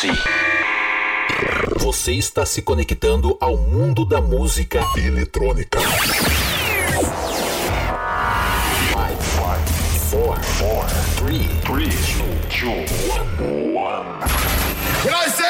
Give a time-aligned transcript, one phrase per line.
[0.00, 0.08] Preparem-se.
[1.78, 5.78] Você está se conectando ao mundo da música eletrônica.
[5.80, 5.90] 5,
[10.10, 11.94] 4, 4, 3, 3,
[12.60, 12.90] 2,
[13.40, 13.60] 1.
[15.02, 15.49] When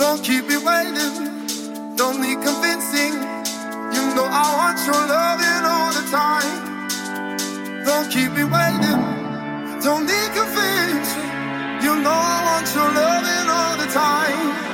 [0.00, 1.94] Don't keep me waiting.
[1.94, 3.12] Don't need convincing.
[3.92, 7.84] You know I want your loving all the time.
[7.84, 9.00] Don't keep me waiting.
[9.84, 11.28] Don't need convincing.
[11.84, 14.69] You know I want your loving all the time.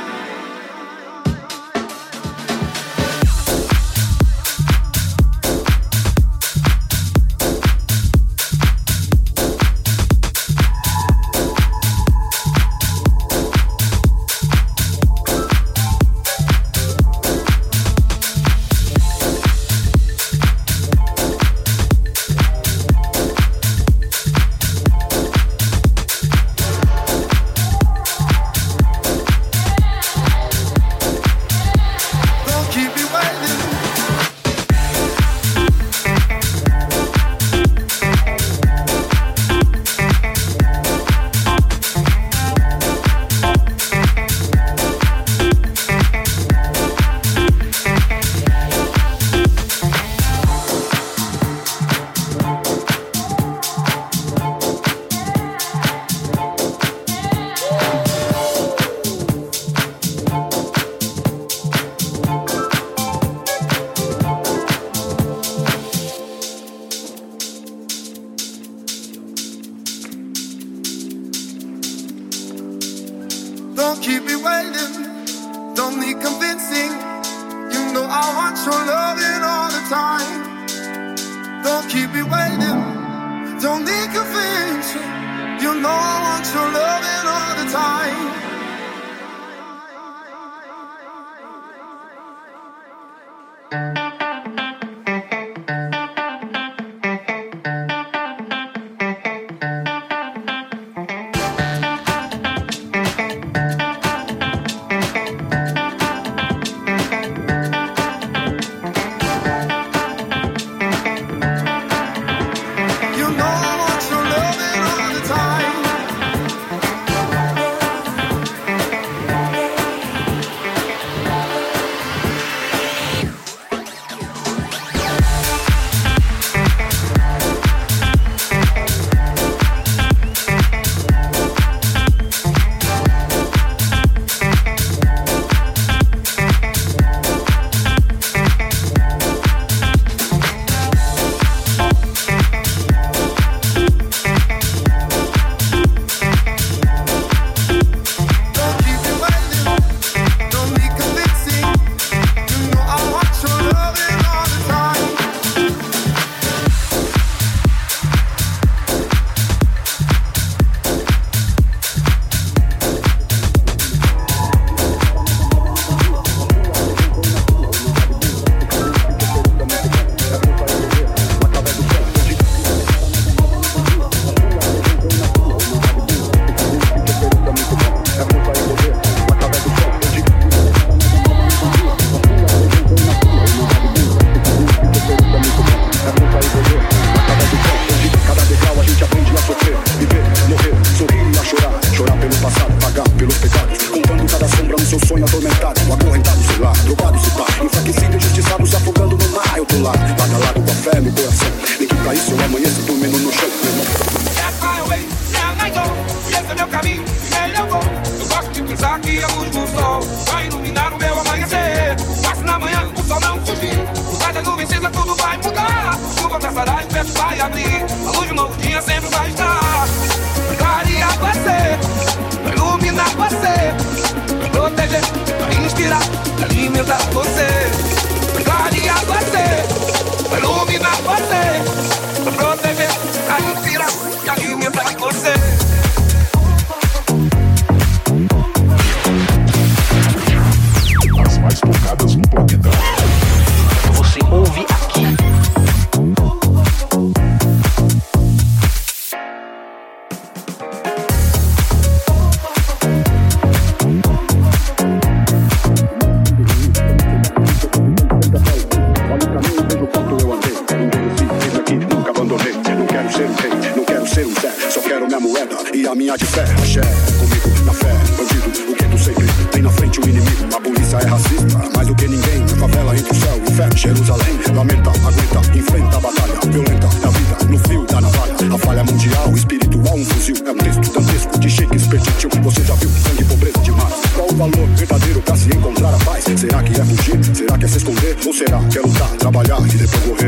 [266.11, 266.43] A de fé.
[266.43, 266.81] Axé,
[267.19, 270.47] comigo, na fé, bandido, o que tu sempre tem na frente o inimigo.
[270.55, 272.43] A polícia é racista, mais do que ninguém.
[272.45, 274.39] A favela entre o céu e o inferno, Jerusalém.
[274.55, 276.35] Lamenta, aguenta, enfrenta a batalha.
[276.51, 278.35] Violenta, na vida, no fio da navalha.
[278.55, 280.37] A falha mundial, espiritual, um fuzil.
[280.47, 282.31] É um texto dantesco de Shakespeare, tio.
[282.43, 283.95] Você já viu sangue, pobreza demais.
[284.15, 286.25] Qual o valor verdadeiro pra se encontrar a paz?
[286.25, 287.37] Será que é fugir?
[287.37, 288.17] Será que é se esconder?
[288.25, 290.26] Ou será que é lutar, trabalhar e depois morrer?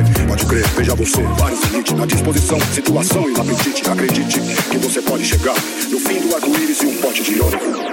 [0.78, 3.90] Veja você, vários limites na disposição, situação e no apetite.
[3.90, 4.40] Acredite
[4.70, 5.56] que você pode chegar
[5.90, 7.88] no fim do arco-íris e um pote de ouro.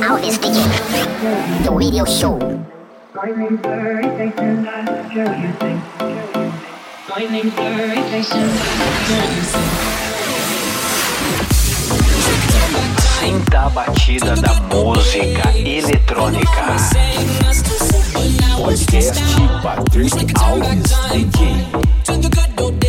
[0.00, 0.64] Alves DJ.
[1.62, 2.38] The radio show.
[13.50, 16.76] A batida da música eletrônica.
[18.56, 19.20] Podcast
[19.62, 22.87] Patrick Alves DJ.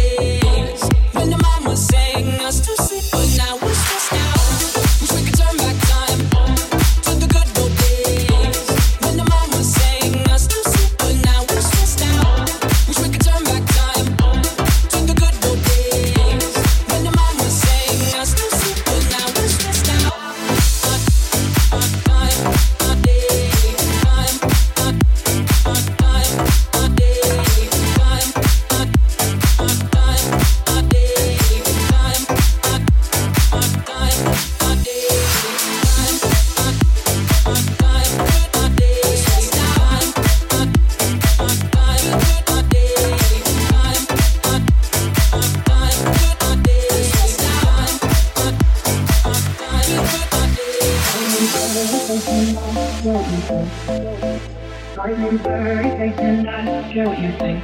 [55.17, 57.63] name's Barry Chase and I care what you think.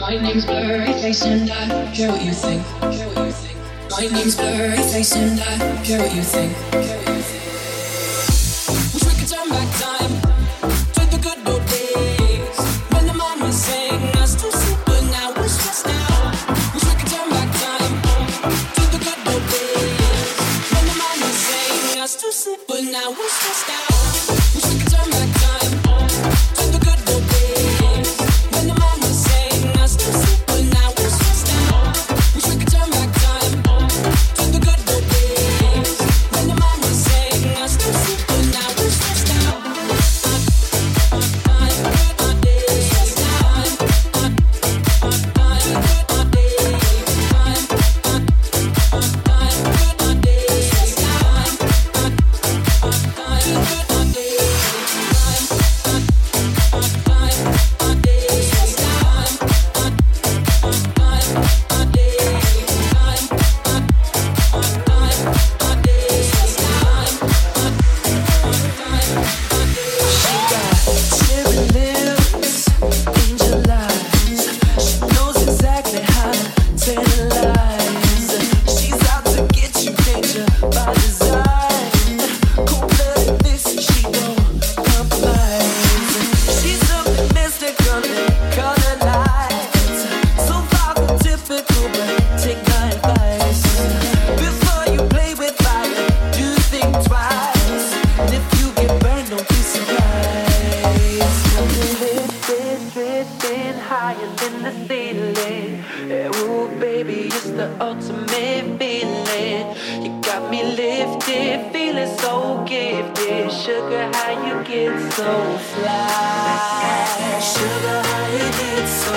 [0.00, 2.62] My name's blurry, face and I care what you think.
[3.90, 6.52] My name's Barry Chase and I care what you think.
[8.92, 10.12] Wish we could turn back time
[10.94, 12.58] to the good old days
[12.92, 16.34] when the mama sang us to sleep, but now we're stressed out.
[16.74, 17.94] Wish we could turn back time
[18.76, 20.38] to the good old days
[20.70, 23.91] when the mama sang us to sleep, but now we're stressed out.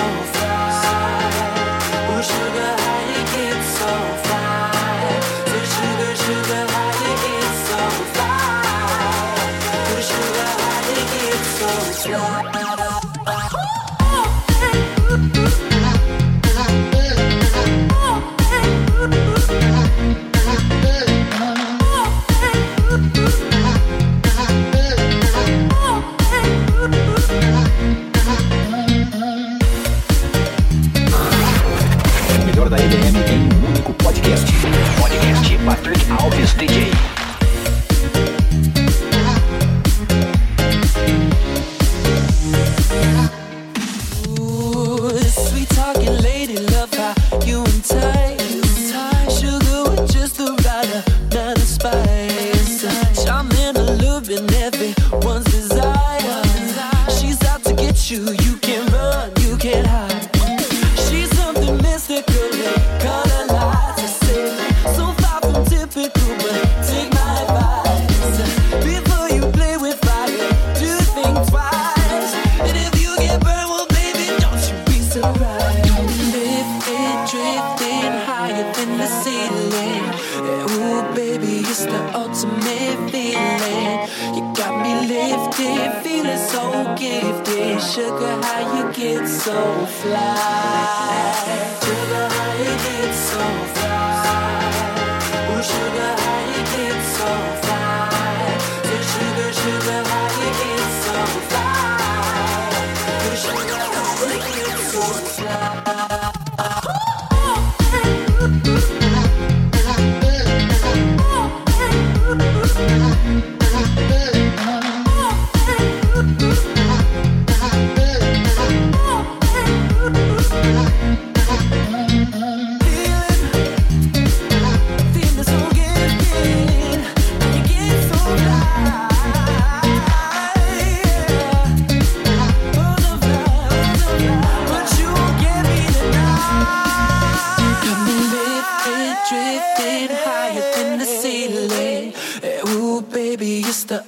[0.06, 0.35] myself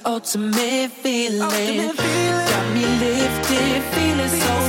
[0.09, 1.41] ultimate feeling.
[1.41, 2.47] Ultimate feeling.
[2.51, 4.68] Got me lifted, feeling so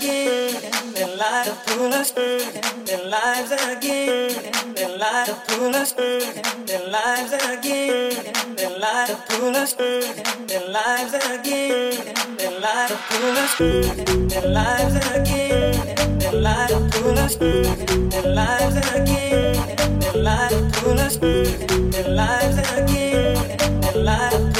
[0.00, 2.14] again, their lives are full of
[2.86, 5.96] their lives again, their lives are full of
[6.66, 9.76] their lives again, their lives are full of
[10.48, 17.18] their lives again, their lives are full of their lives again, their lives are full
[17.18, 17.38] of
[18.10, 21.20] their lives again, their lives are full of
[21.92, 24.59] their lives again, their lives